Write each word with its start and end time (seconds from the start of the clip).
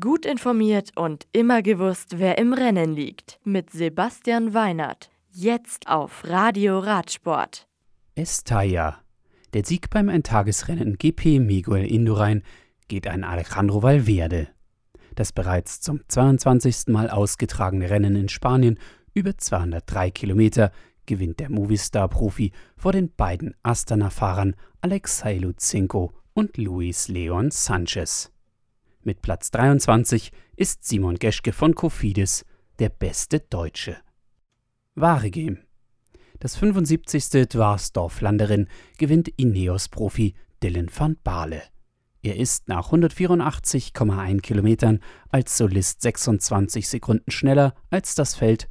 Gut 0.00 0.24
informiert 0.24 0.92
und 0.96 1.26
immer 1.32 1.60
gewusst, 1.60 2.18
wer 2.18 2.38
im 2.38 2.54
Rennen 2.54 2.94
liegt. 2.94 3.38
Mit 3.44 3.68
Sebastian 3.68 4.54
Weinert. 4.54 5.10
Jetzt 5.30 5.88
auf 5.88 6.24
Radio 6.24 6.78
Radsport. 6.78 7.68
Estaya. 8.14 9.02
Der 9.52 9.62
Sieg 9.62 9.90
beim 9.90 10.08
Eintagesrennen 10.08 10.96
GP 10.96 11.38
Miguel 11.38 11.84
Indurain 11.84 12.42
geht 12.88 13.06
an 13.06 13.24
Alejandro 13.24 13.82
Valverde. 13.82 14.48
Das 15.16 15.32
bereits 15.32 15.82
zum 15.82 16.00
22. 16.08 16.86
Mal 16.86 17.10
ausgetragene 17.10 17.90
Rennen 17.90 18.16
in 18.16 18.30
Spanien 18.30 18.78
über 19.12 19.36
203 19.36 20.10
Kilometer 20.12 20.72
gewinnt 21.04 21.40
der 21.40 21.50
Movistar-Profi 21.50 22.52
vor 22.78 22.92
den 22.92 23.14
beiden 23.14 23.54
Astana-Fahrern 23.62 24.56
Alexei 24.80 25.36
Lutsenko 25.36 26.14
und 26.32 26.56
Luis 26.56 27.08
Leon 27.08 27.50
Sanchez. 27.50 28.33
Mit 29.06 29.20
Platz 29.20 29.50
23 29.50 30.32
ist 30.56 30.82
Simon 30.84 31.16
Geschke 31.16 31.52
von 31.52 31.74
Kofidis 31.74 32.46
der 32.78 32.88
beste 32.88 33.40
Deutsche. 33.40 33.98
Wahre 34.94 35.30
Game. 35.30 35.58
Das 36.40 36.56
75. 36.56 37.46
Dwarsdorf-Landerin 37.48 38.66
gewinnt 38.96 39.28
Ineos-Profi 39.28 40.34
Dylan 40.62 40.88
van 40.90 41.18
Baale. 41.22 41.62
Er 42.22 42.36
ist 42.36 42.66
nach 42.68 42.92
184,1 42.92 44.40
Kilometern 44.40 45.00
als 45.28 45.58
Solist 45.58 46.00
26 46.00 46.88
Sekunden 46.88 47.30
schneller 47.30 47.74
als 47.90 48.14
das 48.14 48.34
Feld, 48.34 48.70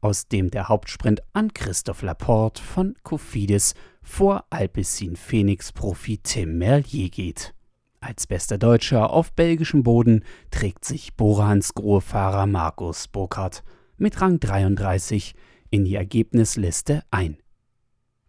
aus 0.00 0.28
dem 0.28 0.52
der 0.52 0.68
Hauptsprint 0.68 1.22
an 1.32 1.52
Christoph 1.52 2.02
Laporte 2.02 2.62
von 2.62 2.94
Kofidis 3.02 3.74
vor 4.00 4.44
Alpecin 4.50 5.16
Phoenix-Profi 5.16 6.18
Tim 6.18 6.58
Merlier 6.58 7.08
geht. 7.08 7.52
Als 8.02 8.26
bester 8.26 8.58
Deutscher 8.58 9.10
auf 9.10 9.32
belgischem 9.32 9.84
Boden 9.84 10.24
trägt 10.50 10.84
sich 10.84 11.14
Borans 11.14 11.72
Grohe-Fahrer 11.74 12.46
Markus 12.46 13.06
Burkhardt 13.06 13.62
mit 13.96 14.20
Rang 14.20 14.40
33 14.40 15.36
in 15.70 15.84
die 15.84 15.94
Ergebnisliste 15.94 17.04
ein. 17.12 17.36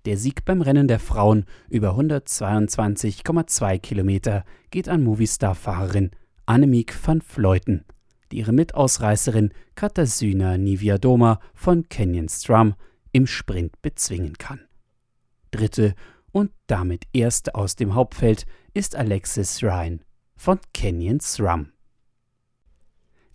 Der 0.05 0.17
Sieg 0.17 0.45
beim 0.45 0.61
Rennen 0.61 0.88
der 0.88 0.99
Frauen 0.99 1.45
über 1.69 1.97
122,2 1.97 3.79
Kilometer 3.79 4.45
geht 4.69 4.89
an 4.89 5.01
Movistar-Fahrerin 5.01 6.11
Annemiek 6.45 6.94
van 7.07 7.21
Vleuten, 7.21 7.83
die 8.31 8.38
ihre 8.38 8.53
Mitausreißerin 8.53 9.53
Katarzyna 9.73 10.59
Niviadoma 10.59 11.39
von 11.55 11.89
Canyon 11.89 12.29
Strum 12.29 12.75
im 13.11 13.25
Sprint 13.25 13.81
bezwingen 13.81 14.38
kann. 14.38 14.59
Dritte 15.49 15.95
und 16.33 16.51
damit 16.67 17.05
erste 17.13 17.55
aus 17.55 17.77
dem 17.77 17.95
Hauptfeld 17.95 18.45
ist 18.73 18.97
Alexis 18.97 19.63
Ryan 19.63 20.01
von 20.35 20.59
Canyon 20.73 21.21
SRAM. 21.21 21.71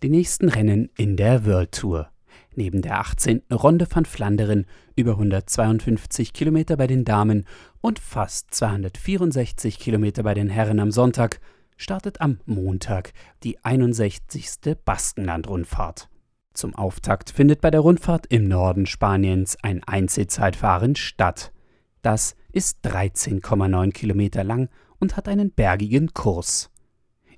Die 0.03 0.09
nächsten 0.09 0.49
Rennen 0.49 0.91
in 0.95 1.17
der 1.17 1.45
World 1.45 1.71
Tour. 1.71 2.11
Neben 2.55 2.81
der 2.81 2.99
18. 2.99 3.43
Runde 3.51 3.87
van 3.89 4.05
Flanderen 4.05 4.65
über 4.95 5.13
152 5.13 6.33
Kilometer 6.33 6.77
bei 6.77 6.87
den 6.87 7.05
Damen 7.05 7.45
und 7.81 7.99
fast 7.99 8.53
264 8.53 9.79
Kilometer 9.79 10.23
bei 10.23 10.33
den 10.33 10.49
Herren 10.49 10.79
am 10.79 10.91
Sonntag 10.91 11.39
startet 11.77 12.19
am 12.21 12.39
Montag 12.45 13.13
die 13.43 13.63
61. 13.63 14.75
Baskenland-Rundfahrt. 14.83 16.09
Zum 16.53 16.75
Auftakt 16.75 17.29
findet 17.29 17.61
bei 17.61 17.71
der 17.71 17.79
Rundfahrt 17.79 18.25
im 18.27 18.47
Norden 18.47 18.85
Spaniens 18.85 19.57
ein 19.63 19.83
Einzelzeitfahren 19.85 20.95
statt. 20.97 21.53
Das 22.01 22.35
ist 22.51 22.85
13,9 22.85 23.91
Kilometer 23.91 24.43
lang 24.43 24.69
und 24.99 25.17
hat 25.17 25.27
einen 25.27 25.51
bergigen 25.51 26.13
Kurs. 26.13 26.69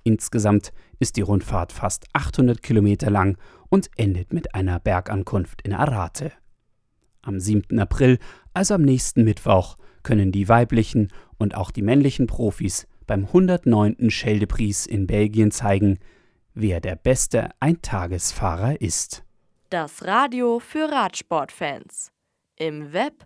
Insgesamt 0.03 0.71
ist 0.99 1.17
die 1.17 1.21
Rundfahrt 1.21 1.71
fast 1.71 2.05
800 2.13 2.61
Kilometer 2.61 3.09
lang 3.09 3.37
und 3.69 3.89
endet 3.97 4.33
mit 4.33 4.55
einer 4.55 4.79
Bergankunft 4.79 5.61
in 5.61 5.73
Arate. 5.73 6.31
Am 7.21 7.39
7. 7.39 7.79
April, 7.79 8.17
also 8.53 8.75
am 8.75 8.81
nächsten 8.81 9.23
Mittwoch, 9.23 9.77
können 10.03 10.31
die 10.31 10.49
weiblichen 10.49 11.09
und 11.37 11.55
auch 11.55 11.71
die 11.71 11.83
männlichen 11.83 12.27
Profis 12.27 12.87
beim 13.05 13.25
109. 13.25 14.09
Scheldepries 14.09 14.87
in 14.87 15.05
Belgien 15.05 15.51
zeigen, 15.51 15.99
wer 16.53 16.79
der 16.79 16.95
beste 16.95 17.49
Eintagesfahrer 17.59 18.81
ist. 18.81 19.23
Das 19.69 20.03
Radio 20.03 20.59
für 20.59 20.91
Radsportfans. 20.91 22.11
Im 22.57 22.91
Web 22.93 23.25